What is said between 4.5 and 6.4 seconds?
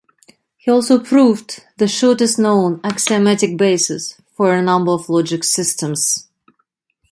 a number of logic systems.